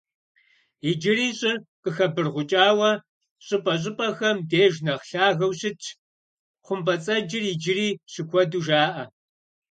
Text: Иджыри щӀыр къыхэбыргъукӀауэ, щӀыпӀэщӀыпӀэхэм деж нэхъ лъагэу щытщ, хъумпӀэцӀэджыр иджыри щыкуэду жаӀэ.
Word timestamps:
Иджыри 0.89 1.27
щӀыр 1.37 1.57
къыхэбыргъукӀауэ, 1.83 2.91
щӀыпӀэщӀыпӀэхэм 3.45 4.37
деж 4.49 4.73
нэхъ 4.85 5.03
лъагэу 5.09 5.53
щытщ, 5.59 5.85
хъумпӀэцӀэджыр 6.65 7.43
иджыри 7.51 7.87
щыкуэду 8.11 8.63
жаӀэ. 8.65 9.03